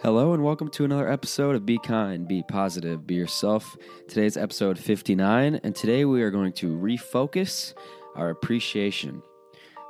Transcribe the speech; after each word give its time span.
Hello 0.00 0.32
and 0.32 0.44
welcome 0.44 0.68
to 0.68 0.84
another 0.84 1.10
episode 1.10 1.56
of 1.56 1.66
Be 1.66 1.76
Kind, 1.76 2.28
Be 2.28 2.44
Positive, 2.44 3.04
Be 3.04 3.16
Yourself. 3.16 3.76
Today's 4.06 4.36
episode 4.36 4.78
59, 4.78 5.56
and 5.64 5.74
today 5.74 6.04
we 6.04 6.22
are 6.22 6.30
going 6.30 6.52
to 6.52 6.76
refocus 6.78 7.74
our 8.14 8.30
appreciation. 8.30 9.20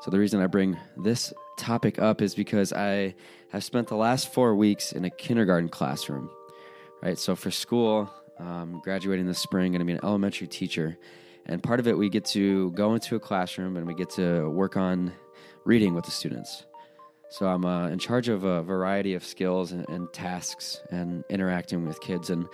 So, 0.01 0.11
the 0.11 0.19
reason 0.19 0.41
I 0.41 0.47
bring 0.47 0.79
this 0.97 1.35
topic 1.59 1.99
up 1.99 2.23
is 2.23 2.35
because 2.35 2.73
I 2.73 3.17
have 3.51 3.63
spent 3.63 3.89
the 3.89 3.97
last 3.97 4.33
four 4.33 4.57
weeks 4.57 4.93
in 4.93 5.05
a 5.05 5.11
kindergarten 5.11 5.69
classroom, 5.69 6.31
right? 7.03 7.19
So, 7.19 7.37
for 7.37 7.51
school, 7.51 8.11
um, 8.39 8.81
graduating 8.83 9.27
this 9.27 9.41
spring, 9.41 9.73
going 9.73 9.81
to 9.81 9.85
be 9.85 9.93
an 9.93 10.01
elementary 10.03 10.47
teacher. 10.47 10.97
And 11.45 11.63
part 11.63 11.81
of 11.81 11.87
it, 11.87 11.99
we 11.99 12.09
get 12.09 12.25
to 12.27 12.71
go 12.71 12.95
into 12.95 13.15
a 13.15 13.21
classroom 13.21 13.77
and 13.77 13.87
we 13.87 13.93
get 13.93 14.09
to 14.13 14.49
work 14.49 14.75
on 14.79 15.13
reading 15.67 15.93
with 15.93 16.07
the 16.07 16.13
students. 16.13 16.65
So 17.31 17.47
I'm 17.47 17.65
uh, 17.65 17.89
in 17.89 17.99
charge 17.99 18.29
of 18.29 18.45
a 18.45 18.63
variety 18.63 19.15
of 19.15 19.25
skills 19.25 19.73
and, 19.73 19.89
and, 19.89 20.11
tasks 20.13 20.81
and 20.91 21.25
interacting 21.29 21.87
with 21.87 22.01
kids. 22.01 22.31
And 22.31 22.49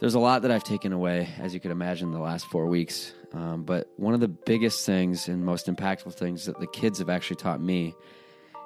there's 0.00 0.14
a 0.14 0.18
lot 0.18 0.42
that 0.42 0.50
I've 0.50 0.64
taken 0.64 0.92
away, 0.92 1.28
as 1.40 1.54
you 1.54 1.60
could 1.60 1.70
imagine, 1.70 2.10
the 2.10 2.18
last 2.18 2.46
four 2.46 2.66
weeks. 2.66 3.14
Um, 3.32 3.64
but 3.64 3.88
one 3.96 4.12
of 4.12 4.20
the 4.20 4.28
biggest 4.28 4.84
things 4.84 5.28
and 5.28 5.44
most 5.44 5.66
impactful 5.66 6.14
things 6.14 6.44
that 6.44 6.60
the 6.60 6.66
kids 6.66 6.98
have 6.98 7.08
actually 7.08 7.36
taught 7.36 7.60
me 7.60 7.94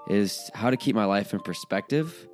is 0.08 0.50
how 0.52 0.70
to 0.70 0.76
keep 0.76 0.96
my 0.96 1.04
life 1.04 1.32
in 1.32 1.40
perspective. 1.40 2.26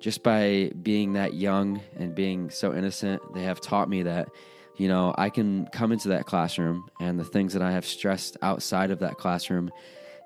Just 0.00 0.22
by 0.24 0.72
being 0.82 1.12
that 1.12 1.34
young 1.34 1.80
and 1.96 2.14
being 2.14 2.50
so 2.50 2.74
innocent, 2.74 3.22
they 3.32 3.42
have 3.42 3.60
taught 3.60 3.88
me 3.88 4.02
that, 4.04 4.28
you 4.76 4.88
know, 4.88 5.14
I 5.16 5.30
can 5.30 5.66
come 5.66 5.92
into 5.92 6.08
that 6.08 6.26
classroom 6.26 6.88
and 7.00 7.20
the 7.20 7.24
things 7.24 7.52
that 7.52 7.62
I 7.62 7.70
have 7.72 7.86
stressed 7.86 8.36
outside 8.42 8.90
of 8.90 9.00
that 9.00 9.18
classroom 9.18 9.70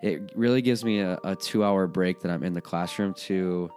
it 0.04 0.20
really 0.34 0.60
gives 0.60 0.84
me 0.84 1.00
a, 1.00 1.18
a 1.24 1.34
two 1.34 1.64
hour 1.64 1.86
break 1.86 2.20
that 2.20 2.30
I'm 2.30 2.42
in 2.42 2.52
the 2.52 2.60
classroom 2.60 3.14
to 3.14 3.70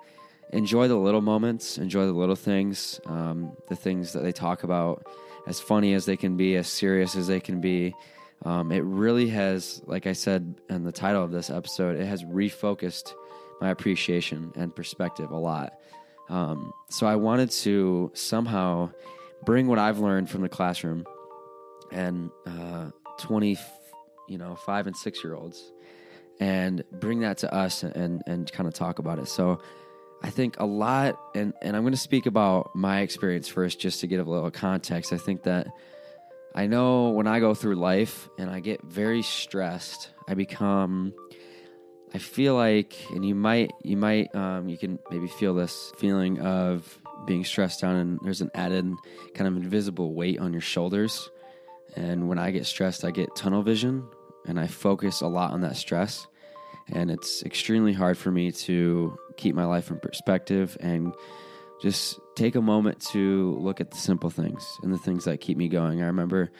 enjoy 0.52 0.90
the 0.90 0.98
little 0.98 1.22
moments, 1.22 1.77
enjoy 1.77 2.05
the 2.05 2.12
little 2.12 2.36
things, 2.36 3.00
um, 3.05 3.55
the 3.70 3.77
things 3.77 4.12
that 4.12 4.23
they 4.23 4.34
talk 4.34 4.63
about, 4.63 5.08
as 5.47 5.61
funny 5.61 5.94
as 5.94 6.06
they 6.06 6.17
can 6.17 6.36
be, 6.36 6.58
as 6.58 6.67
serious 6.67 7.16
as 7.16 7.28
they 7.28 7.39
can 7.39 7.61
be. 7.61 7.95
Um, 8.44 8.73
it 8.73 8.84
really 8.84 9.30
has, 9.30 9.81
like 9.86 10.06
I 10.06 10.11
said 10.11 10.53
in 10.69 10.84
the 10.84 10.92
title 10.92 11.23
of 11.23 11.31
this 11.31 11.50
episode, 11.50 11.97
it 11.97 12.06
has 12.06 12.25
refocused 12.25 13.14
my 13.62 13.69
appreciation 13.69 14.52
and 14.58 14.75
perspective 14.75 15.31
a 15.31 15.38
lot. 15.38 15.80
Um, 16.28 16.73
so 16.89 17.08
I 17.08 17.16
wanted 17.16 17.52
to 17.52 18.12
somehow 18.14 18.91
bring 19.45 19.67
what 19.67 19.80
I've 19.80 20.00
learned 20.00 20.30
from 20.30 20.41
the 20.41 20.50
classroom 20.50 21.06
and 21.94 22.30
uh, 22.45 22.91
20, 23.17 23.58
you 24.28 24.38
know, 24.38 24.56
five 24.56 24.88
and 24.88 24.95
six 24.95 25.23
year 25.23 25.34
olds 25.34 25.72
and 26.40 26.84
bring 26.92 27.22
that 27.22 27.40
to 27.40 27.54
us 27.54 27.84
and 27.84 28.24
and 28.26 28.52
kind 28.52 28.68
of 28.68 28.74
talk 28.74 29.00
about 29.00 29.20
it. 29.20 29.28
So 29.28 29.60
I 30.22 30.30
think 30.30 30.60
a 30.60 30.66
lot 30.66 31.20
and 31.36 31.54
and 31.62 31.76
I'm 31.76 31.84
going 31.84 31.94
to 31.94 31.98
speak 31.98 32.26
about 32.26 32.76
my 32.76 33.02
experience 33.02 33.48
first 33.48 33.80
just 33.80 34.02
to 34.02 34.08
give 34.08 34.26
a 34.26 34.30
little 34.30 34.52
context. 34.52 35.14
I 35.14 35.18
think 35.18 35.44
that 35.44 35.68
I 36.56 36.68
know 36.68 37.10
when 37.10 37.28
I 37.28 37.40
go 37.40 37.54
through 37.54 37.76
life 37.76 38.30
and 38.38 38.50
I 38.50 38.60
get 38.60 38.82
very 38.84 39.22
stressed, 39.22 40.10
I 40.28 40.34
become 40.34 41.14
I 42.14 42.20
feel 42.20 42.56
like 42.56 42.96
and 43.12 43.26
you 43.26 43.36
might 43.36 43.72
you 43.84 43.98
might 43.98 44.34
um, 44.36 44.70
you 44.70 44.78
can 44.78 45.00
maybe 45.12 45.28
feel 45.28 45.54
this 45.54 45.92
feeling 45.98 46.40
of 46.40 47.00
being 47.26 47.44
stressed 47.44 47.84
out 47.84 47.96
and 47.96 48.20
there's 48.24 48.42
an 48.42 48.52
added 48.56 48.92
kind 49.34 49.48
of 49.48 49.56
invisible 49.58 50.14
weight 50.14 50.40
on 50.40 50.52
your 50.52 50.62
shoulders. 50.62 51.30
And 51.96 52.28
when 52.30 52.38
I 52.38 52.52
get 52.52 52.66
stressed, 52.66 53.04
I 53.04 53.12
get 53.12 53.36
tunnel 53.36 53.64
vision, 53.64 54.08
and 54.48 54.59
I 54.59 54.67
focus 54.67 55.22
a 55.22 55.28
lot 55.28 55.52
on 55.52 55.62
that 55.62 55.78
stress. 55.78 56.28
And 56.90 57.12
it's 57.12 57.44
extremely 57.44 57.94
hard 57.94 58.17
for 58.17 58.31
me 58.31 58.52
to 58.52 59.17
keep 59.36 59.56
my 59.56 59.66
life 59.66 59.92
in 59.92 60.00
perspective 60.00 60.78
and 60.80 61.14
just 61.81 62.20
take 62.36 62.56
a 62.56 62.62
moment 62.62 63.00
to 63.12 63.58
look 63.59 63.81
at 63.81 63.92
the 63.92 63.98
simple 63.98 64.30
things 64.30 64.66
and 64.81 64.94
the 64.94 64.98
things 64.98 65.25
that 65.25 65.42
keep 65.42 65.58
me 65.58 65.68
going. 65.68 66.02
I 66.02 66.08
remember 66.08 66.52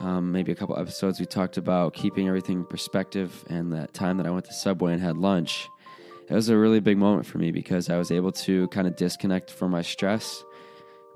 um, 0.00 0.32
maybe 0.32 0.52
a 0.52 0.54
couple 0.54 0.78
episodes 0.78 1.20
we 1.20 1.26
talked 1.26 1.56
about 1.56 1.94
keeping 1.94 2.26
everything 2.28 2.58
in 2.58 2.64
perspective, 2.64 3.44
and 3.48 3.72
that 3.72 3.92
time 3.92 4.16
that 4.16 4.26
I 4.26 4.30
went 4.30 4.46
to 4.46 4.52
Subway 4.52 4.92
and 4.92 5.02
had 5.02 5.16
lunch. 5.18 5.68
It 6.28 6.34
was 6.34 6.48
a 6.48 6.56
really 6.56 6.80
big 6.80 6.96
moment 6.96 7.26
for 7.26 7.38
me 7.38 7.50
because 7.50 7.90
I 7.90 7.98
was 7.98 8.10
able 8.10 8.32
to 8.32 8.68
kind 8.68 8.86
of 8.86 8.96
disconnect 8.96 9.50
from 9.50 9.72
my 9.72 9.82
stress, 9.82 10.44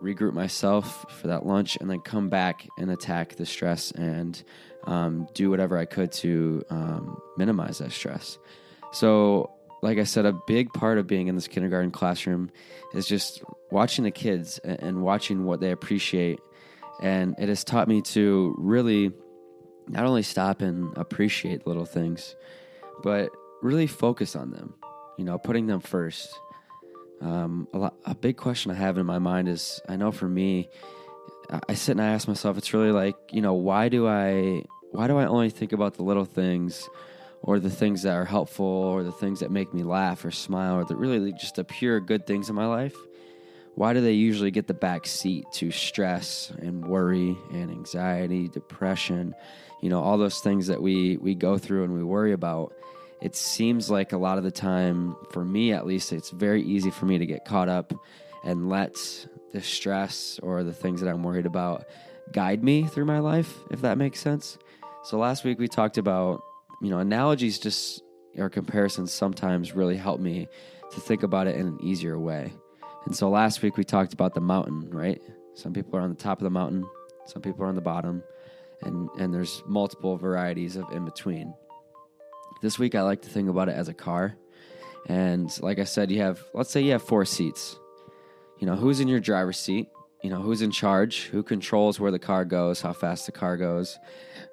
regroup 0.01 0.33
myself 0.33 1.07
for 1.21 1.29
that 1.29 1.47
lunch, 1.47 1.77
and 1.81 1.91
then 1.91 2.01
come 2.01 2.29
back 2.29 2.67
and 2.79 2.91
attack 2.91 3.37
the 3.37 3.47
stress 3.47 3.91
and 3.93 4.43
um, 4.85 5.29
do 5.35 5.51
whatever 5.51 5.79
I 5.79 5.85
could 5.85 6.13
to 6.13 6.63
um, 6.71 7.21
minimize 7.37 7.79
that 7.79 7.93
stress. 7.93 8.39
So, 8.93 9.51
like 9.83 9.99
I 9.99 10.05
said, 10.05 10.25
a 10.25 10.33
big 10.47 10.73
part 10.73 10.99
of 10.99 11.07
being 11.07 11.29
in 11.29 11.35
this 11.35 11.49
kindergarten 11.49 11.91
classroom 11.91 12.51
is 12.95 13.07
just 13.07 13.43
watching 13.71 14.05
the 14.05 14.11
kids 14.11 14.59
and 14.59 15.03
watching 15.03 15.45
what 15.45 15.61
they 15.61 15.71
appreciate. 15.71 16.41
And 17.03 17.35
it 17.39 17.49
has 17.49 17.65
taught 17.65 17.89
me 17.89 18.01
to 18.03 18.55
really 18.59 19.13
not 19.89 20.07
only 20.07 20.23
stop 20.23 20.63
and 20.63 20.97
appreciate 20.97 21.67
little 21.67 21.85
things, 21.85 22.35
but 23.03 23.31
really 23.63 23.87
focus 23.87 24.37
on 24.37 24.51
them, 24.51 24.75
you 25.19 25.25
know, 25.25 25.39
putting 25.39 25.67
them 25.67 25.81
first. 25.81 26.39
Um, 27.21 27.69
a, 27.73 27.79
lot, 27.79 27.95
a 28.05 28.15
big 28.15 28.37
question 28.37 28.71
I 28.71 28.75
have 28.75 28.99
in 28.99 29.07
my 29.07 29.19
mind 29.19 29.49
is 29.49 29.81
I 29.89 29.97
know 29.97 30.13
for 30.13 30.29
me, 30.29 30.69
I 31.69 31.75
sit 31.75 31.93
and 31.93 32.03
I 32.03 32.09
ask 32.09 32.27
myself, 32.27 32.59
it's 32.59 32.73
really 32.73 32.93
like, 32.93 33.17
you 33.31 33.43
know, 33.43 33.55
why 33.55 33.89
do 33.89 34.07
I 34.07 34.65
why 34.91 35.09
do 35.09 35.19
I 35.19 35.27
only 35.27 35.51
think 35.51 35.73
about 35.73 35.95
the 35.95 36.03
little 36.03 36.25
things 36.25 36.89
or 37.43 37.59
the 37.59 37.71
things 37.71 38.03
that 38.03 38.15
are 38.15 38.25
helpful 38.25 38.65
or 38.65 39.03
the 39.03 39.13
things 39.13 39.41
that 39.41 39.51
make 39.51 39.75
me 39.75 39.83
laugh 39.83 40.25
or 40.25 40.31
smile 40.31 40.77
or 40.77 40.85
the 40.85 40.97
really 40.97 41.33
just 41.33 41.57
the 41.57 41.65
pure 41.65 42.01
good 42.01 42.27
things 42.27 42.49
in 42.49 42.55
my 42.55 42.67
life? 42.67 42.97
Why 43.75 43.93
do 43.93 44.01
they 44.01 44.13
usually 44.13 44.53
get 44.53 44.69
the 44.69 44.75
back 44.75 45.07
seat 45.07 45.47
to 45.55 45.73
stress 45.73 46.53
and 46.59 46.87
worry 46.87 47.37
and 47.51 47.71
anxiety, 47.71 48.49
depression, 48.49 49.35
you 49.83 49.91
know, 49.91 50.01
all 50.01 50.17
those 50.17 50.39
things 50.39 50.69
that 50.69 50.81
we 50.81 51.17
we 51.17 51.35
go 51.35 51.59
through 51.59 51.85
and 51.85 51.93
we 51.93 52.03
worry 52.03 52.33
about? 52.33 52.73
It 53.25 53.35
seems 53.35 53.91
like 53.91 54.13
a 54.13 54.19
lot 54.19 54.37
of 54.37 54.45
the 54.45 54.51
time, 54.51 55.17
for 55.31 55.43
me 55.43 55.73
at 55.73 55.87
least, 55.87 56.13
it's 56.13 56.29
very 56.29 56.63
easy 56.63 56.91
for 56.91 57.07
me 57.07 57.17
to 57.17 57.25
get 57.25 57.47
caught 57.47 57.71
up 57.71 57.95
and 58.45 58.69
let 58.69 58.95
the 59.51 59.63
stress 59.63 60.39
or 60.43 60.63
the 60.63 60.75
things 60.75 61.01
that 61.01 61.09
I'm 61.09 61.23
worried 61.23 61.47
about 61.47 61.87
guide 62.33 62.63
me 62.63 62.85
through 62.85 63.07
my 63.07 63.21
life, 63.21 63.57
if 63.71 63.81
that 63.81 63.97
makes 63.97 64.21
sense. 64.21 64.59
So 65.05 65.17
last 65.17 65.43
week 65.43 65.59
we 65.59 65.69
talked 65.69 65.97
about, 65.97 66.43
you 66.83 66.91
know, 66.91 66.99
analogies 66.99 67.59
just 67.59 68.03
or 68.37 68.51
comparisons 68.51 69.11
sometimes 69.11 69.75
really 69.75 69.97
help 69.97 70.21
me 70.21 70.47
to 70.93 71.01
think 71.01 71.23
about 71.23 71.47
it 71.47 71.57
in 71.57 71.67
an 71.67 71.79
easier 71.83 72.19
way. 72.19 72.53
And 73.07 73.17
so 73.17 73.31
last 73.31 73.63
week 73.63 73.79
we 73.79 73.85
talked 73.85 74.13
about 74.13 74.35
the 74.35 74.43
mountain, 74.43 74.91
right? 74.91 75.23
Some 75.55 75.73
people 75.73 75.97
are 75.97 76.03
on 76.03 76.11
the 76.11 76.17
top 76.17 76.41
of 76.41 76.45
the 76.45 76.51
mountain, 76.51 76.85
some 77.25 77.41
people 77.41 77.65
are 77.65 77.69
on 77.69 77.75
the 77.75 77.81
bottom, 77.81 78.23
and 78.83 79.09
and 79.19 79.33
there's 79.33 79.63
multiple 79.67 80.19
varieties 80.19 80.77
of 80.77 80.85
in 80.93 81.07
between. 81.07 81.55
This 82.65 82.79
week 82.79 82.95
I 82.95 83.03
like 83.03 83.21
to 83.23 83.29
think 83.29 83.51
about 83.51 83.69
it 83.69 83.77
as 83.77 83.89
a 83.89 83.95
car. 83.95 84.37
And 85.07 85.55
like 85.61 85.79
I 85.79 85.85
said, 85.85 86.11
you 86.11 86.23
have 86.23 86.43
let's 86.55 86.71
say 86.71 86.81
you 86.81 86.93
have 86.93 87.03
four 87.03 87.27
seats. 87.27 87.77
You 88.59 88.67
know, 88.67 88.75
who's 88.75 89.01
in 89.01 89.09
your 89.09 89.21
driver's 89.21 89.59
seat? 89.59 89.89
you 90.23 90.31
know 90.31 90.41
who's 90.41 90.63
in 90.63 90.71
charge? 90.71 91.25
Who 91.25 91.43
controls 91.43 92.01
where 92.01 92.11
the 92.11 92.19
car 92.19 92.47
goes 92.47 92.81
how 92.81 92.95
fast 92.95 93.27
the 93.27 93.33
car 93.33 93.59
goes 93.59 93.99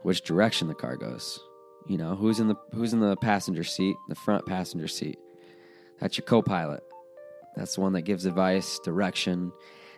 which 0.02 0.24
direction 0.24 0.68
the 0.68 0.76
car 0.76 0.98
goes? 0.98 1.40
You 1.88 1.98
know 1.98 2.14
who's 2.18 2.42
in 2.42 2.50
the 2.50 2.56
who's 2.74 2.92
in 2.92 3.00
the 3.00 3.16
passenger 3.16 3.64
seat 3.64 3.96
the 4.10 4.16
front 4.16 4.46
passenger 4.46 4.90
seat? 4.90 5.18
That's 6.02 6.18
your 6.18 6.26
co-pilot. 6.26 6.84
That's 7.56 7.76
the 7.76 7.82
one 7.82 7.94
that 7.94 8.02
gives 8.02 8.26
advice 8.26 8.78
direction. 8.80 9.54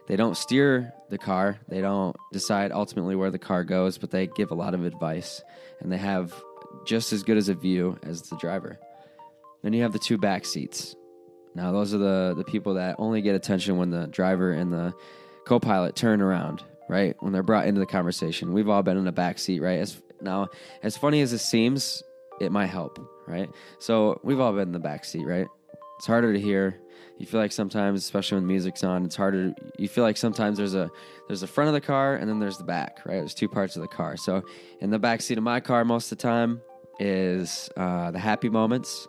They 0.06 0.18
don't 0.18 0.38
steer 0.38 0.94
the 1.10 1.18
car. 1.18 1.60
They 1.68 1.82
don't 1.82 2.16
decide 2.32 2.72
ultimately 2.72 3.16
where 3.16 3.32
the 3.32 3.40
car 3.40 3.64
goes 3.64 3.98
but 3.98 4.12
they 4.12 4.28
give 4.28 4.52
a 4.52 4.56
lot 4.56 4.76
of 4.76 4.86
advice. 4.86 5.42
And 5.80 5.92
they 5.92 5.98
have 5.98 6.32
just 6.86 7.14
as 7.14 7.24
good 7.24 7.38
as 7.38 7.50
a 7.50 7.54
view 7.54 7.98
as 8.04 8.22
the 8.24 8.38
driver 8.38 8.80
then 9.64 9.74
you 9.74 9.82
have 9.82 9.94
the 9.94 10.00
two 10.00 10.18
back 10.18 10.46
seats 10.46 10.96
now 11.56 11.72
those 11.72 11.94
are 11.94 12.00
the 12.00 12.34
the 12.36 12.44
people 12.44 12.76
that 12.76 12.96
only 12.98 13.22
get 13.22 13.36
attention 13.36 13.78
when 13.78 13.90
the 13.90 14.08
driver 14.08 14.52
and 14.52 14.72
the 14.72 14.94
co-pilot 15.46 15.96
turn 15.96 16.22
around, 16.22 16.64
right? 16.88 17.16
When 17.20 17.34
they're 17.34 17.44
brought 17.44 17.68
into 17.68 17.80
the 17.80 17.86
conversation. 17.86 18.54
We've 18.54 18.70
all 18.70 18.84
been 18.84 18.98
in 18.98 19.08
a 19.08 19.12
back 19.12 19.40
seat, 19.40 19.62
right? 19.62 19.80
As 19.80 20.02
now, 20.22 20.50
as 20.82 20.98
funny 20.98 21.22
as 21.22 21.34
it 21.34 21.40
seems, 21.40 22.02
it 22.40 22.52
might 22.52 22.68
help, 22.68 23.00
right? 23.28 23.50
So 23.80 24.20
we've 24.24 24.40
all 24.40 24.54
been 24.54 24.70
in 24.70 24.72
the 24.72 24.80
back 24.80 25.06
seat, 25.06 25.26
right? 25.26 25.48
It's 25.98 26.08
harder 26.08 26.34
to 26.34 26.40
hear. 26.40 26.80
You 27.18 27.26
feel 27.26 27.40
like 27.40 27.52
sometimes, 27.52 28.04
especially 28.04 28.38
when 28.38 28.48
music's 28.48 28.84
on, 28.84 29.06
it's 29.06 29.16
harder. 29.16 29.54
You 29.78 29.88
feel 29.88 30.04
like 30.04 30.18
sometimes 30.18 30.58
there's 30.58 30.74
a 30.74 30.90
there's 31.28 31.42
the 31.42 31.48
front 31.48 31.68
of 31.68 31.74
the 31.74 31.82
car 31.82 32.16
and 32.16 32.28
then 32.28 32.40
there's 32.40 32.58
the 32.58 32.64
back, 32.64 33.00
right? 33.06 33.20
There's 33.20 33.34
two 33.34 33.48
parts 33.48 33.76
of 33.76 33.82
the 33.82 33.88
car. 33.88 34.18
So 34.18 34.44
in 34.82 34.90
the 34.90 35.00
back 35.00 35.22
seat 35.22 35.38
of 35.38 35.44
my 35.44 35.60
car, 35.60 35.86
most 35.86 36.12
of 36.12 36.18
the 36.18 36.22
time 36.22 36.62
is 37.00 37.70
uh, 37.78 38.12
the 38.12 38.20
happy 38.20 38.50
moments, 38.50 39.08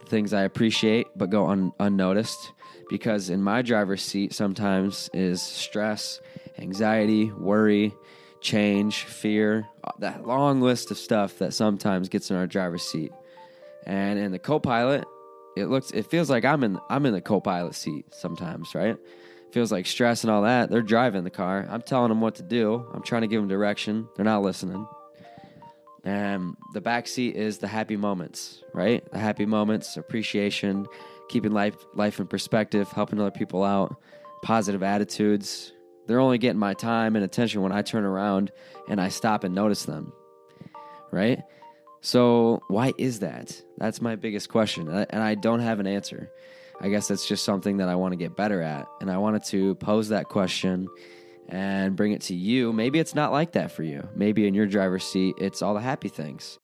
the 0.00 0.06
things 0.06 0.32
I 0.32 0.42
appreciate 0.42 1.06
but 1.16 1.30
go 1.30 1.48
un- 1.48 1.72
unnoticed 1.80 2.52
because 2.88 3.30
in 3.30 3.42
my 3.42 3.62
driver's 3.62 4.02
seat 4.02 4.32
sometimes 4.32 5.10
is 5.12 5.42
stress, 5.42 6.20
anxiety, 6.58 7.32
worry, 7.32 7.94
change, 8.40 9.04
fear, 9.04 9.66
uh, 9.82 9.92
that 9.98 10.26
long 10.26 10.60
list 10.60 10.90
of 10.90 10.98
stuff 10.98 11.38
that 11.38 11.52
sometimes 11.52 12.08
gets 12.08 12.30
in 12.30 12.36
our 12.36 12.46
driver's 12.46 12.84
seat. 12.84 13.12
And 13.86 14.18
in 14.18 14.32
the 14.32 14.38
co 14.38 14.58
pilot 14.58 15.04
it 15.56 15.66
looks 15.66 15.90
it 15.90 16.06
feels 16.06 16.30
like 16.30 16.44
I'm 16.44 16.62
in 16.62 16.78
I'm 16.88 17.06
in 17.06 17.12
the 17.12 17.20
co-pilot 17.20 17.74
seat 17.74 18.06
sometimes, 18.12 18.74
right? 18.74 18.96
feels 19.56 19.72
like 19.72 19.86
stress 19.86 20.22
and 20.22 20.30
all 20.30 20.42
that. 20.42 20.68
They're 20.68 20.82
driving 20.82 21.24
the 21.24 21.30
car. 21.30 21.66
I'm 21.70 21.80
telling 21.80 22.10
them 22.10 22.20
what 22.20 22.34
to 22.34 22.42
do. 22.42 22.86
I'm 22.92 23.02
trying 23.02 23.22
to 23.22 23.26
give 23.26 23.40
them 23.40 23.48
direction. 23.48 24.06
They're 24.14 24.22
not 24.22 24.42
listening. 24.42 24.86
And 26.04 26.56
the 26.74 26.82
back 26.82 27.08
seat 27.08 27.36
is 27.36 27.56
the 27.56 27.66
happy 27.66 27.96
moments, 27.96 28.62
right? 28.74 29.02
The 29.12 29.18
happy 29.18 29.46
moments, 29.46 29.96
appreciation, 29.96 30.86
keeping 31.30 31.52
life 31.52 31.74
life 31.94 32.20
in 32.20 32.26
perspective, 32.26 32.88
helping 32.90 33.18
other 33.18 33.30
people 33.30 33.64
out, 33.64 33.96
positive 34.42 34.82
attitudes. 34.82 35.72
They're 36.06 36.20
only 36.20 36.36
getting 36.36 36.60
my 36.60 36.74
time 36.74 37.16
and 37.16 37.24
attention 37.24 37.62
when 37.62 37.72
I 37.72 37.80
turn 37.80 38.04
around 38.04 38.52
and 38.90 39.00
I 39.00 39.08
stop 39.08 39.42
and 39.42 39.54
notice 39.54 39.84
them. 39.84 40.12
Right? 41.10 41.40
So, 42.06 42.62
why 42.68 42.92
is 42.98 43.18
that? 43.18 43.60
That's 43.78 44.00
my 44.00 44.14
biggest 44.14 44.48
question. 44.48 44.88
And 44.88 45.20
I 45.20 45.34
don't 45.34 45.58
have 45.58 45.80
an 45.80 45.88
answer. 45.88 46.30
I 46.80 46.88
guess 46.88 47.08
that's 47.08 47.26
just 47.26 47.44
something 47.44 47.78
that 47.78 47.88
I 47.88 47.96
want 47.96 48.12
to 48.12 48.16
get 48.16 48.36
better 48.36 48.62
at. 48.62 48.86
And 49.00 49.10
I 49.10 49.18
wanted 49.18 49.42
to 49.46 49.74
pose 49.74 50.10
that 50.10 50.26
question 50.26 50.86
and 51.48 51.96
bring 51.96 52.12
it 52.12 52.20
to 52.20 52.34
you. 52.36 52.72
Maybe 52.72 53.00
it's 53.00 53.16
not 53.16 53.32
like 53.32 53.50
that 53.54 53.72
for 53.72 53.82
you. 53.82 54.08
Maybe 54.14 54.46
in 54.46 54.54
your 54.54 54.66
driver's 54.66 55.02
seat, 55.02 55.34
it's 55.38 55.62
all 55.62 55.74
the 55.74 55.80
happy 55.80 56.08
things. 56.08 56.60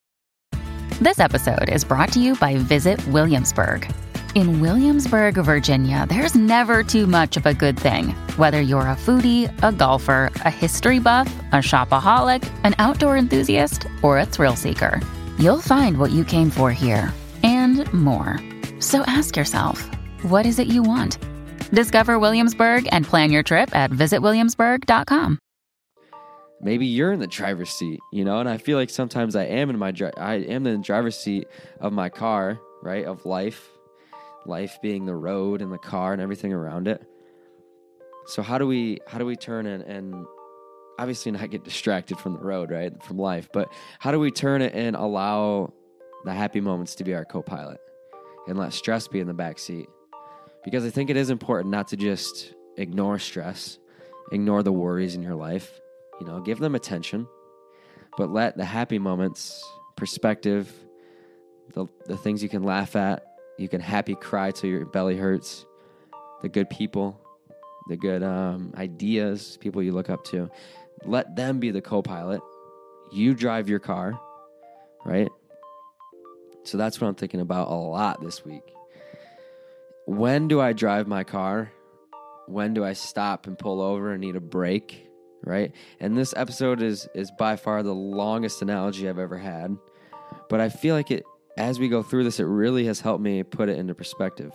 This 1.00 1.18
episode 1.18 1.68
is 1.68 1.82
brought 1.82 2.12
to 2.12 2.20
you 2.20 2.36
by 2.36 2.54
Visit 2.58 3.04
Williamsburg. 3.08 3.92
In 4.36 4.60
Williamsburg, 4.60 5.34
Virginia, 5.34 6.06
there's 6.08 6.36
never 6.36 6.84
too 6.84 7.08
much 7.08 7.36
of 7.36 7.46
a 7.46 7.52
good 7.52 7.76
thing. 7.76 8.10
Whether 8.36 8.60
you're 8.60 8.82
a 8.82 8.94
foodie, 8.94 9.50
a 9.64 9.72
golfer, 9.72 10.30
a 10.44 10.52
history 10.52 11.00
buff, 11.00 11.28
a 11.50 11.56
shopaholic, 11.56 12.48
an 12.62 12.76
outdoor 12.78 13.16
enthusiast, 13.16 13.88
or 14.04 14.18
a 14.18 14.24
thrill 14.24 14.54
seeker, 14.54 15.00
you'll 15.38 15.60
find 15.60 15.98
what 15.98 16.10
you 16.10 16.24
came 16.24 16.50
for 16.50 16.70
here 16.72 17.12
and 17.42 17.92
more. 17.92 18.38
So 18.80 19.02
ask 19.04 19.36
yourself, 19.36 19.88
what 20.22 20.46
is 20.46 20.58
it 20.58 20.68
you 20.68 20.82
want? 20.82 21.18
Discover 21.72 22.18
Williamsburg 22.18 22.88
and 22.92 23.04
plan 23.06 23.30
your 23.30 23.42
trip 23.42 23.74
at 23.74 23.90
visitwilliamsburg.com. 23.90 25.38
Maybe 26.60 26.86
you're 26.86 27.12
in 27.12 27.18
the 27.18 27.26
driver's 27.26 27.70
seat, 27.70 27.98
you 28.12 28.24
know, 28.24 28.38
and 28.38 28.48
I 28.48 28.56
feel 28.56 28.78
like 28.78 28.90
sometimes 28.90 29.34
I 29.34 29.44
am 29.46 29.68
in 29.68 29.78
my 29.78 29.90
dri- 29.90 30.12
I 30.16 30.34
am 30.34 30.64
in 30.66 30.74
the 30.74 30.78
driver's 30.78 31.18
seat 31.18 31.48
of 31.80 31.92
my 31.92 32.08
car, 32.08 32.60
right? 32.82 33.04
Of 33.04 33.26
life, 33.26 33.68
life 34.46 34.78
being 34.80 35.04
the 35.04 35.14
road 35.16 35.60
and 35.60 35.72
the 35.72 35.78
car 35.78 36.12
and 36.12 36.22
everything 36.22 36.52
around 36.52 36.86
it. 36.86 37.02
So 38.26 38.42
how 38.42 38.58
do 38.58 38.66
we 38.68 38.98
how 39.08 39.18
do 39.18 39.26
we 39.26 39.34
turn 39.34 39.66
and 39.66 39.82
and 39.82 40.24
obviously 40.98 41.32
not 41.32 41.50
get 41.50 41.64
distracted 41.64 42.18
from 42.18 42.34
the 42.34 42.40
road, 42.40 42.70
right? 42.70 42.92
From 43.02 43.18
life, 43.18 43.48
but 43.52 43.68
how 43.98 44.12
do 44.12 44.18
we 44.18 44.30
turn 44.30 44.62
it 44.62 44.74
and 44.74 44.96
allow 44.96 45.72
the 46.24 46.32
happy 46.32 46.60
moments 46.60 46.94
to 46.96 47.04
be 47.04 47.14
our 47.14 47.24
co-pilot 47.24 47.80
and 48.46 48.58
let 48.58 48.72
stress 48.72 49.08
be 49.08 49.20
in 49.20 49.26
the 49.26 49.34
back 49.34 49.58
seat? 49.58 49.88
because 50.64 50.84
I 50.84 50.90
think 50.90 51.10
it 51.10 51.16
is 51.16 51.30
important 51.30 51.70
not 51.70 51.88
to 51.88 51.96
just 51.96 52.54
ignore 52.76 53.18
stress, 53.18 53.78
ignore 54.30 54.62
the 54.62 54.72
worries 54.72 55.14
in 55.14 55.22
your 55.22 55.34
life. 55.34 55.80
You 56.20 56.26
know, 56.26 56.40
give 56.40 56.58
them 56.58 56.74
attention, 56.74 57.26
but 58.16 58.30
let 58.30 58.56
the 58.56 58.64
happy 58.64 58.98
moments, 58.98 59.64
perspective, 59.96 60.72
the, 61.74 61.86
the 62.06 62.16
things 62.16 62.42
you 62.42 62.48
can 62.48 62.62
laugh 62.62 62.94
at, 62.96 63.24
you 63.58 63.68
can 63.68 63.80
happy 63.80 64.14
cry 64.14 64.50
till 64.50 64.70
your 64.70 64.84
belly 64.86 65.16
hurts, 65.16 65.66
the 66.42 66.48
good 66.48 66.70
people, 66.70 67.20
the 67.88 67.96
good 67.96 68.22
um, 68.22 68.72
ideas, 68.76 69.58
people 69.60 69.82
you 69.82 69.92
look 69.92 70.10
up 70.10 70.24
to, 70.26 70.50
let 71.04 71.36
them 71.36 71.58
be 71.58 71.70
the 71.70 71.82
co 71.82 72.02
pilot. 72.02 72.40
You 73.12 73.34
drive 73.34 73.68
your 73.68 73.80
car, 73.80 74.18
right? 75.04 75.30
So 76.64 76.78
that's 76.78 77.00
what 77.00 77.08
I'm 77.08 77.14
thinking 77.14 77.40
about 77.40 77.68
a 77.68 77.74
lot 77.74 78.22
this 78.22 78.44
week 78.44 78.62
when 80.04 80.48
do 80.48 80.60
I 80.60 80.72
drive 80.72 81.06
my 81.06 81.24
car? 81.24 81.72
When 82.46 82.74
do 82.74 82.84
I 82.84 82.92
stop 82.92 83.46
and 83.46 83.58
pull 83.58 83.80
over 83.80 84.12
and 84.12 84.20
need 84.20 84.36
a 84.36 84.40
break? 84.40 85.08
Right? 85.44 85.72
And 85.98 86.16
this 86.16 86.34
episode 86.36 86.82
is 86.82 87.08
is 87.14 87.30
by 87.36 87.56
far 87.56 87.82
the 87.82 87.94
longest 87.94 88.62
analogy 88.62 89.08
I've 89.08 89.18
ever 89.18 89.38
had. 89.38 89.76
But 90.48 90.60
I 90.60 90.68
feel 90.68 90.94
like 90.94 91.10
it 91.10 91.24
as 91.56 91.78
we 91.78 91.88
go 91.88 92.02
through 92.02 92.24
this, 92.24 92.40
it 92.40 92.44
really 92.44 92.86
has 92.86 93.00
helped 93.00 93.22
me 93.22 93.42
put 93.42 93.68
it 93.68 93.78
into 93.78 93.94
perspective. 93.94 94.52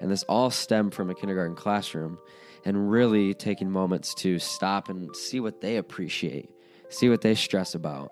And 0.00 0.10
this 0.10 0.24
all 0.24 0.50
stemmed 0.50 0.94
from 0.94 1.10
a 1.10 1.14
kindergarten 1.14 1.56
classroom 1.56 2.18
and 2.66 2.90
really 2.90 3.32
taking 3.32 3.70
moments 3.70 4.12
to 4.12 4.38
stop 4.38 4.90
and 4.90 5.16
see 5.16 5.40
what 5.40 5.62
they 5.62 5.76
appreciate, 5.78 6.50
see 6.90 7.08
what 7.08 7.22
they 7.22 7.34
stress 7.34 7.74
about. 7.74 8.10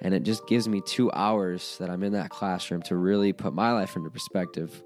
And 0.00 0.14
it 0.14 0.24
just 0.24 0.48
gives 0.48 0.66
me 0.66 0.80
two 0.84 1.12
hours 1.12 1.76
that 1.78 1.90
I'm 1.90 2.02
in 2.02 2.14
that 2.14 2.30
classroom 2.30 2.82
to 2.82 2.96
really 2.96 3.32
put 3.32 3.52
my 3.52 3.72
life 3.72 3.94
into 3.94 4.10
perspective 4.10 4.82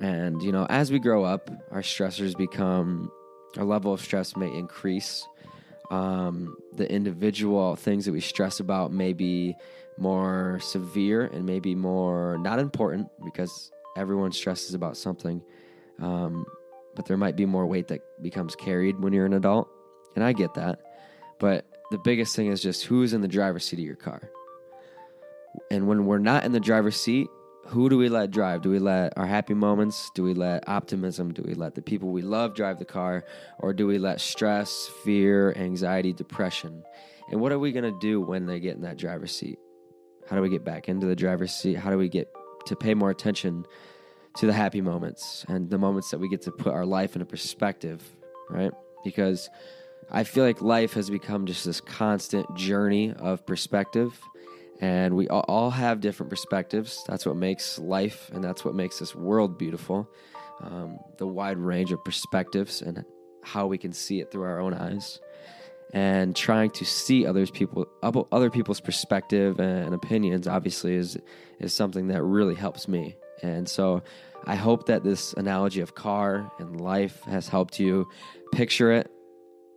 and, 0.00 0.42
you 0.42 0.52
know, 0.52 0.66
as 0.68 0.90
we 0.90 0.98
grow 0.98 1.24
up, 1.24 1.50
our 1.70 1.82
stressors 1.82 2.36
become, 2.36 3.10
our 3.56 3.64
level 3.64 3.92
of 3.92 4.00
stress 4.00 4.36
may 4.36 4.52
increase. 4.52 5.26
Um, 5.90 6.56
the 6.72 6.90
individual 6.90 7.76
things 7.76 8.06
that 8.06 8.12
we 8.12 8.20
stress 8.20 8.58
about 8.58 8.92
may 8.92 9.12
be 9.12 9.54
more 9.98 10.58
severe 10.60 11.26
and 11.26 11.44
maybe 11.44 11.74
more 11.74 12.38
not 12.38 12.58
important 12.58 13.08
because 13.24 13.70
everyone 13.96 14.32
stresses 14.32 14.74
about 14.74 14.96
something. 14.96 15.42
Um, 16.00 16.46
but 16.94 17.06
there 17.06 17.16
might 17.16 17.36
be 17.36 17.46
more 17.46 17.66
weight 17.66 17.88
that 17.88 18.00
becomes 18.22 18.56
carried 18.56 19.00
when 19.00 19.12
you're 19.12 19.26
an 19.26 19.34
adult. 19.34 19.68
And 20.14 20.24
I 20.24 20.32
get 20.32 20.54
that. 20.54 20.80
But 21.38 21.66
the 21.90 21.98
biggest 21.98 22.34
thing 22.36 22.46
is 22.46 22.62
just 22.62 22.84
who's 22.84 23.12
in 23.12 23.20
the 23.20 23.28
driver's 23.28 23.64
seat 23.64 23.78
of 23.78 23.84
your 23.84 23.96
car. 23.96 24.30
And 25.70 25.86
when 25.86 26.06
we're 26.06 26.18
not 26.18 26.44
in 26.44 26.52
the 26.52 26.60
driver's 26.60 26.96
seat, 26.96 27.28
who 27.66 27.88
do 27.88 27.96
we 27.96 28.08
let 28.08 28.30
drive? 28.30 28.62
Do 28.62 28.70
we 28.70 28.78
let 28.78 29.16
our 29.16 29.26
happy 29.26 29.54
moments? 29.54 30.10
Do 30.14 30.22
we 30.22 30.34
let 30.34 30.68
optimism? 30.68 31.32
Do 31.32 31.42
we 31.46 31.54
let 31.54 31.74
the 31.74 31.82
people 31.82 32.10
we 32.10 32.22
love 32.22 32.54
drive 32.54 32.78
the 32.78 32.84
car? 32.84 33.24
Or 33.58 33.72
do 33.72 33.86
we 33.86 33.98
let 33.98 34.20
stress, 34.20 34.90
fear, 35.04 35.52
anxiety, 35.56 36.12
depression? 36.12 36.82
And 37.30 37.40
what 37.40 37.52
are 37.52 37.58
we 37.58 37.72
going 37.72 37.90
to 37.90 37.98
do 38.00 38.20
when 38.20 38.46
they 38.46 38.60
get 38.60 38.76
in 38.76 38.82
that 38.82 38.98
driver's 38.98 39.34
seat? 39.34 39.58
How 40.28 40.36
do 40.36 40.42
we 40.42 40.50
get 40.50 40.64
back 40.64 40.88
into 40.88 41.06
the 41.06 41.16
driver's 41.16 41.54
seat? 41.54 41.74
How 41.74 41.90
do 41.90 41.98
we 41.98 42.08
get 42.08 42.28
to 42.66 42.76
pay 42.76 42.94
more 42.94 43.10
attention 43.10 43.64
to 44.36 44.46
the 44.46 44.52
happy 44.52 44.80
moments 44.80 45.44
and 45.48 45.70
the 45.70 45.78
moments 45.78 46.10
that 46.10 46.18
we 46.18 46.28
get 46.28 46.42
to 46.42 46.50
put 46.50 46.72
our 46.72 46.84
life 46.84 47.14
into 47.14 47.24
perspective, 47.24 48.02
right? 48.50 48.72
Because 49.04 49.48
I 50.10 50.24
feel 50.24 50.44
like 50.44 50.60
life 50.60 50.94
has 50.94 51.08
become 51.08 51.46
just 51.46 51.64
this 51.64 51.80
constant 51.80 52.54
journey 52.56 53.12
of 53.12 53.46
perspective 53.46 54.20
and 54.80 55.14
we 55.16 55.28
all 55.28 55.70
have 55.70 56.00
different 56.00 56.30
perspectives. 56.30 57.04
That's 57.06 57.24
what 57.24 57.36
makes 57.36 57.78
life 57.78 58.30
and 58.34 58.42
that's 58.42 58.64
what 58.64 58.74
makes 58.74 58.98
this 58.98 59.14
world 59.14 59.56
beautiful. 59.56 60.08
Um, 60.60 60.98
the 61.18 61.26
wide 61.26 61.58
range 61.58 61.92
of 61.92 62.04
perspectives 62.04 62.82
and 62.82 63.04
how 63.42 63.66
we 63.66 63.78
can 63.78 63.92
see 63.92 64.20
it 64.20 64.30
through 64.30 64.44
our 64.44 64.60
own 64.60 64.74
eyes. 64.74 65.20
And 65.92 66.34
trying 66.34 66.70
to 66.72 66.84
see 66.84 67.24
others 67.24 67.52
people 67.52 67.86
other 68.02 68.50
people's 68.50 68.80
perspective 68.80 69.60
and 69.60 69.94
opinions 69.94 70.48
obviously 70.48 70.96
is 70.96 71.16
is 71.60 71.72
something 71.72 72.08
that 72.08 72.22
really 72.22 72.56
helps 72.56 72.88
me. 72.88 73.14
And 73.42 73.68
so 73.68 74.02
I 74.44 74.54
hope 74.56 74.86
that 74.86 75.04
this 75.04 75.32
analogy 75.34 75.80
of 75.80 75.94
car 75.94 76.50
and 76.58 76.80
life 76.80 77.22
has 77.22 77.48
helped 77.48 77.78
you 77.78 78.08
picture 78.52 78.92
it 78.92 79.10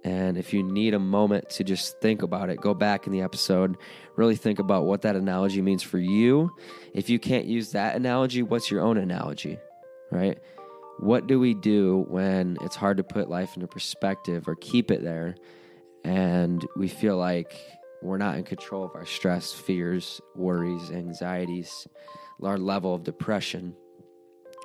and 0.08 0.38
if 0.38 0.54
you 0.54 0.64
need 0.64 0.94
a 0.94 1.00
moment 1.00 1.50
to 1.52 1.66
just 1.66 2.00
think 2.00 2.22
about 2.22 2.50
it, 2.50 2.62
go 2.62 2.74
back 2.74 3.08
in 3.08 3.14
the 3.14 3.22
episode, 3.22 3.78
really 4.16 4.38
think 4.38 4.58
about 4.58 4.86
what 4.86 5.02
that 5.02 5.18
analogy 5.18 5.62
means 5.62 5.84
for 5.84 5.98
you. 5.98 6.56
If 6.94 7.10
you 7.10 7.20
can't 7.20 7.46
use 7.46 7.72
that 7.72 7.98
analogy, 7.98 8.42
what's 8.42 8.72
your 8.72 8.82
own 8.82 8.98
analogy, 8.98 9.58
right? 10.10 10.40
What 11.00 11.28
do 11.28 11.42
we 11.42 11.54
do 11.54 12.06
when 12.08 12.58
it's 12.62 12.76
hard 12.78 12.98
to 12.98 13.04
put 13.04 13.30
life 13.30 13.56
into 13.56 13.68
perspective 13.68 14.48
or 14.48 14.56
keep 14.56 14.92
it 14.92 15.04
there 15.04 15.36
and 16.06 16.66
we 16.78 16.88
feel 16.88 17.18
like 17.18 17.60
we're 18.02 18.18
not 18.18 18.38
in 18.38 18.44
control 18.44 18.84
of 18.84 18.96
our 18.96 19.06
stress, 19.06 19.54
fears, 19.54 20.22
worries, 20.36 20.92
anxieties, 20.92 21.88
our 22.44 22.58
level 22.58 22.94
of 22.94 23.04
depression? 23.04 23.76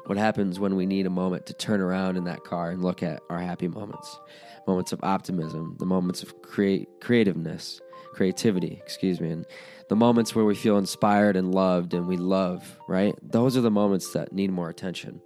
What 0.06 0.18
happens 0.18 0.58
when 0.58 0.74
we 0.74 0.86
need 0.86 1.06
a 1.06 1.10
moment 1.10 1.46
to 1.46 1.54
turn 1.54 1.80
around 1.80 2.16
in 2.16 2.24
that 2.24 2.44
car 2.44 2.70
and 2.70 2.82
look 2.82 3.02
at 3.02 3.22
our 3.30 3.38
happy 3.38 3.68
moments? 3.68 4.18
moments 4.66 4.92
of 4.92 5.00
optimism, 5.02 5.76
the 5.78 5.86
moments 5.86 6.22
of 6.22 6.42
create 6.42 6.88
creativeness, 7.00 7.80
creativity, 8.12 8.80
excuse 8.82 9.20
me, 9.20 9.30
and 9.30 9.46
the 9.88 9.96
moments 9.96 10.34
where 10.34 10.44
we 10.44 10.54
feel 10.54 10.78
inspired 10.78 11.36
and 11.36 11.54
loved 11.54 11.94
and 11.94 12.06
we 12.06 12.16
love, 12.16 12.78
right? 12.88 13.14
Those 13.22 13.56
are 13.56 13.60
the 13.60 13.70
moments 13.70 14.12
that 14.12 14.32
need 14.32 14.50
more 14.50 14.68
attention. 14.68 15.20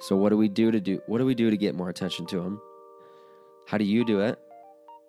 So 0.00 0.16
what 0.16 0.30
do 0.30 0.36
we 0.36 0.48
do 0.48 0.70
to 0.70 0.80
do 0.80 1.00
what 1.06 1.18
do 1.18 1.26
we 1.26 1.34
do 1.34 1.50
to 1.50 1.56
get 1.56 1.74
more 1.74 1.90
attention 1.90 2.26
to 2.26 2.40
them? 2.40 2.60
How 3.66 3.78
do 3.78 3.84
you 3.84 4.04
do 4.04 4.20
it? 4.20 4.38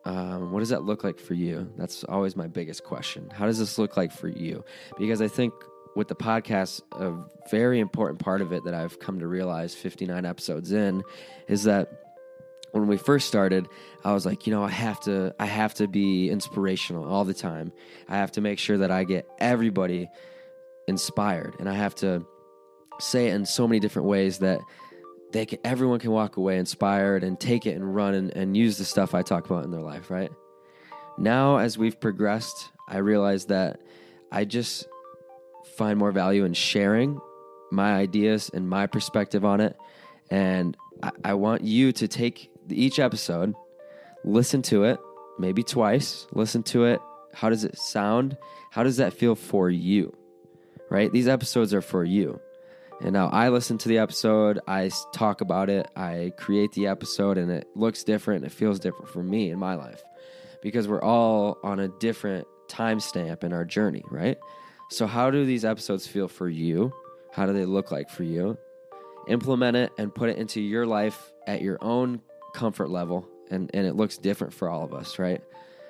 Um, 0.03 0.51
what 0.51 0.60
does 0.60 0.70
that 0.70 0.84
look 0.84 1.03
like 1.03 1.20
for 1.20 1.34
you? 1.34 1.72
That's 1.77 2.03
always 2.03 2.36
my 2.36 2.48
biggest 2.48 2.84
question. 2.84 3.29
How 3.29 3.46
does 3.46 3.60
this 3.60 3.77
look 3.77 3.98
like 3.98 4.12
for 4.12 4.27
you? 4.27 4.63
Because 4.98 5.22
I 5.22 5.27
think 5.27 5.53
with 5.96 6.08
the 6.08 6.15
podcast, 6.15 6.81
a 6.93 7.13
very 7.50 7.79
important 7.79 8.20
part 8.20 8.41
of 8.41 8.51
it 8.51 8.63
that 8.63 8.74
I've 8.74 9.00
come 9.00 9.20
to 9.20 9.27
realize 9.27 9.75
59 9.75 10.25
episodes 10.25 10.72
in 10.72 11.03
is 11.48 11.63
that 11.63 11.89
when 12.72 12.88
we 12.88 12.98
first 12.98 13.27
started, 13.27 13.67
I 14.03 14.13
was 14.13 14.25
like, 14.25 14.48
you 14.48 14.53
know, 14.53 14.63
I 14.63 14.70
have 14.70 15.00
to 15.01 15.36
I 15.39 15.46
have 15.46 15.74
to 15.75 15.88
be 15.88 16.29
inspirational 16.29 17.05
all 17.05 17.25
the 17.25 17.34
time. 17.34 17.74
I 18.08 18.17
have 18.17 18.31
to 18.34 18.41
make 18.41 18.60
sure 18.60 18.77
that 18.77 18.91
I 18.91 19.03
get 19.03 19.27
everybody 19.39 20.10
inspired 20.88 21.55
and 21.60 21.70
I 21.70 21.74
have 21.74 21.96
to 21.96 22.25
say 23.00 23.27
it 23.27 23.34
in 23.34 23.46
so 23.46 23.67
many 23.67 23.79
different 23.79 24.08
ways 24.08 24.39
that 24.39 24.62
they 25.31 25.45
can, 25.45 25.59
everyone 25.63 26.00
can 26.00 26.11
walk 26.11 26.38
away 26.38 26.57
inspired 26.57 27.23
and 27.23 27.39
take 27.39 27.65
it 27.65 27.75
and 27.75 27.95
run 27.95 28.13
and, 28.13 28.35
and 28.35 28.55
use 28.55 28.77
the 28.77 28.85
stuff 28.85 29.13
I 29.15 29.21
talk 29.21 29.45
about 29.45 29.63
in 29.63 29.71
their 29.71 29.81
life, 29.81 30.09
right? 30.09 30.31
Now, 31.17 31.57
as 31.57 31.77
we've 31.77 32.00
progressed, 32.00 32.69
I 32.88 32.97
realize 32.97 33.45
that 33.45 33.79
I 34.31 34.45
just 34.45 34.88
find 35.77 35.97
more 35.97 36.11
value 36.11 36.45
in 36.45 36.53
sharing 36.53 37.19
my 37.71 37.93
ideas 37.93 38.50
and 38.53 38.69
my 38.69 38.88
perspective 38.88 39.45
on 39.45 39.61
it. 39.61 39.77
And 40.29 40.75
I, 41.01 41.11
I 41.25 41.33
want 41.35 41.63
you 41.63 41.91
to 41.93 42.07
take 42.07 42.50
each 42.69 43.00
episode, 43.00 43.55
listen 44.23 44.61
to 44.63 44.83
it, 44.83 45.00
maybe 45.39 45.63
twice, 45.63 46.27
listen 46.33 46.63
to 46.63 46.85
it. 46.85 47.01
How 47.33 47.50
does 47.50 47.63
it 47.63 47.77
sound? 47.77 48.38
How 48.71 48.83
does 48.83 48.97
that 48.97 49.13
feel 49.13 49.35
for 49.35 49.69
you? 49.69 50.13
Right? 50.89 51.11
These 51.11 51.27
episodes 51.27 51.73
are 51.73 51.81
for 51.81 52.03
you. 52.03 52.41
And 53.01 53.13
now 53.13 53.29
I 53.29 53.50
listen 53.50 53.79
to 53.79 53.89
the 53.89 53.98
episode, 53.98 54.60
I 54.67 54.91
talk 55.12 55.41
about 55.41 55.72
it, 55.72 55.89
I 55.96 56.34
create 56.38 56.72
the 56.74 56.86
episode, 56.86 57.39
and 57.39 57.50
it 57.50 57.67
looks 57.75 58.03
different, 58.03 58.46
it 58.46 58.51
feels 58.51 58.79
different 58.79 59.10
for 59.10 59.24
me 59.24 59.50
in 59.50 59.58
my 59.58 59.74
life 59.74 60.03
because 60.62 60.88
we're 60.88 61.01
all 61.01 61.58
on 61.63 61.79
a 61.79 61.88
different 61.88 62.48
timestamp 62.67 63.43
in 63.43 63.53
our 63.53 63.65
journey, 63.65 64.03
right? 64.12 64.38
So, 64.91 65.08
how 65.08 65.31
do 65.31 65.46
these 65.46 65.65
episodes 65.65 66.05
feel 66.05 66.27
for 66.27 66.48
you? 66.48 66.93
How 67.31 67.48
do 67.48 67.53
they 67.53 67.65
look 67.65 67.91
like 67.91 68.10
for 68.10 68.24
you? 68.24 68.58
Implement 69.27 69.77
it 69.77 69.91
and 69.98 70.13
put 70.13 70.29
it 70.29 70.38
into 70.38 70.62
your 70.62 70.86
life 70.86 71.31
at 71.48 71.62
your 71.62 71.79
own 71.81 72.22
comfort 72.53 72.89
level, 72.89 73.27
and, 73.50 73.72
and 73.74 73.88
it 73.88 73.96
looks 73.96 74.17
different 74.17 74.53
for 74.53 74.70
all 74.70 74.84
of 74.84 74.93
us, 74.93 75.17
right? 75.17 75.41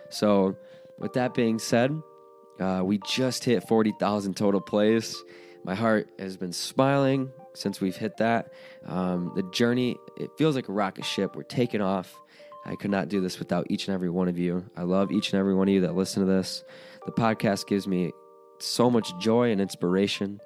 So, 0.10 0.56
with 0.98 1.14
that 1.14 1.34
being 1.34 1.60
said, 1.60 1.92
uh, 2.60 2.84
we 2.86 3.00
just 3.00 3.44
hit 3.44 3.68
40,000 3.68 4.38
total 4.38 4.62
plays. 4.62 5.22
My 5.64 5.76
heart 5.76 6.10
has 6.18 6.38
been 6.38 6.54
smiling 6.54 7.32
since 7.54 7.80
we've 7.82 7.96
hit 7.96 8.18
that. 8.18 8.52
Um, 8.86 9.32
the 9.36 9.44
journey, 9.44 9.98
it 10.18 10.32
feels 10.38 10.56
like 10.56 10.70
a 10.70 10.74
rocket 10.74 11.06
ship. 11.06 11.36
We're 11.36 11.44
taking 11.44 11.82
off. 11.82 12.20
I 12.66 12.76
could 12.76 12.92
not 12.92 13.10
do 13.10 13.22
this 13.22 13.40
without 13.40 13.68
each 13.70 13.88
and 13.88 13.96
every 13.96 14.10
one 14.10 14.28
of 14.28 14.38
you. 14.38 14.66
I 14.76 14.84
love 14.84 15.12
each 15.12 15.34
and 15.34 15.40
every 15.40 15.54
one 15.56 15.68
of 15.68 15.74
you 15.74 15.82
that 15.82 15.96
listen 15.96 16.26
to 16.26 16.32
this. 16.32 16.64
The 17.06 17.12
podcast 17.12 17.68
gives 17.68 17.88
me 17.88 18.12
so 18.60 18.90
much 18.90 19.18
joy 19.20 19.52
and 19.52 19.60
inspiration. 19.60 20.40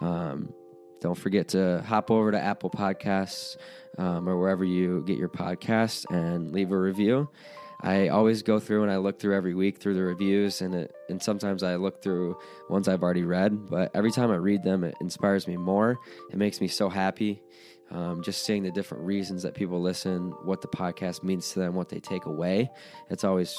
Um, 0.00 0.52
don't 1.00 1.16
forget 1.16 1.48
to 1.48 1.82
hop 1.86 2.10
over 2.10 2.30
to 2.30 2.40
Apple 2.40 2.70
Podcasts 2.70 3.56
um, 3.98 4.28
or 4.28 4.38
wherever 4.38 4.64
you 4.64 5.02
get 5.06 5.18
your 5.18 5.28
podcasts 5.28 6.04
and 6.10 6.52
leave 6.52 6.72
a 6.72 6.78
review. 6.78 7.28
I 7.86 8.08
always 8.08 8.42
go 8.42 8.58
through 8.58 8.82
and 8.82 8.90
I 8.90 8.96
look 8.96 9.20
through 9.20 9.36
every 9.36 9.54
week 9.54 9.78
through 9.78 9.94
the 9.94 10.02
reviews, 10.02 10.60
and 10.60 10.74
it, 10.74 10.92
and 11.08 11.22
sometimes 11.22 11.62
I 11.62 11.76
look 11.76 12.02
through 12.02 12.36
ones 12.68 12.88
I've 12.88 13.04
already 13.04 13.22
read. 13.22 13.70
But 13.70 13.92
every 13.94 14.10
time 14.10 14.32
I 14.32 14.36
read 14.36 14.64
them, 14.64 14.82
it 14.82 14.96
inspires 15.00 15.46
me 15.46 15.56
more. 15.56 16.00
It 16.32 16.36
makes 16.36 16.60
me 16.60 16.66
so 16.66 16.88
happy. 16.88 17.40
Um, 17.92 18.24
just 18.24 18.44
seeing 18.44 18.64
the 18.64 18.72
different 18.72 19.04
reasons 19.04 19.44
that 19.44 19.54
people 19.54 19.80
listen, 19.80 20.32
what 20.42 20.62
the 20.62 20.66
podcast 20.66 21.22
means 21.22 21.52
to 21.52 21.60
them, 21.60 21.74
what 21.74 21.88
they 21.88 22.00
take 22.00 22.26
away. 22.26 22.72
It's 23.08 23.22
always 23.22 23.56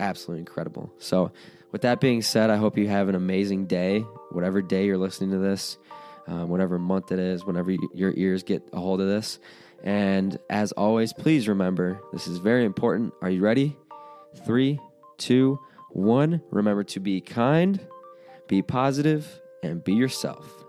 absolutely 0.00 0.40
incredible. 0.40 0.92
So, 0.98 1.30
with 1.70 1.82
that 1.82 2.00
being 2.00 2.22
said, 2.22 2.50
I 2.50 2.56
hope 2.56 2.76
you 2.76 2.88
have 2.88 3.08
an 3.08 3.14
amazing 3.14 3.66
day, 3.66 4.00
whatever 4.32 4.60
day 4.60 4.86
you're 4.86 4.98
listening 4.98 5.30
to 5.30 5.38
this, 5.38 5.78
um, 6.26 6.48
whatever 6.48 6.80
month 6.80 7.12
it 7.12 7.20
is, 7.20 7.44
whenever 7.44 7.70
you, 7.70 7.88
your 7.94 8.12
ears 8.16 8.42
get 8.42 8.68
a 8.72 8.80
hold 8.80 9.00
of 9.00 9.06
this. 9.06 9.38
And 9.82 10.38
as 10.50 10.72
always, 10.72 11.12
please 11.12 11.48
remember 11.48 12.00
this 12.12 12.26
is 12.26 12.38
very 12.38 12.64
important. 12.64 13.14
Are 13.22 13.30
you 13.30 13.42
ready? 13.42 13.76
Three, 14.44 14.78
two, 15.16 15.58
one. 15.90 16.42
Remember 16.50 16.84
to 16.84 17.00
be 17.00 17.20
kind, 17.20 17.80
be 18.46 18.62
positive, 18.62 19.40
and 19.62 19.82
be 19.82 19.94
yourself. 19.94 20.59